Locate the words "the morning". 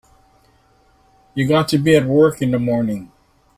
2.49-3.11